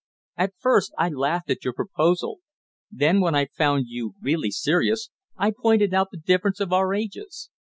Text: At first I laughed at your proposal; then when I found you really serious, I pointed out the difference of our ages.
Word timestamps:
At 0.35 0.53
first 0.57 0.93
I 0.97 1.09
laughed 1.09 1.51
at 1.51 1.63
your 1.63 1.75
proposal; 1.75 2.39
then 2.89 3.21
when 3.21 3.35
I 3.35 3.45
found 3.45 3.85
you 3.87 4.15
really 4.19 4.49
serious, 4.49 5.11
I 5.37 5.51
pointed 5.51 5.93
out 5.93 6.07
the 6.09 6.17
difference 6.17 6.59
of 6.59 6.73
our 6.73 6.95
ages. 6.95 7.51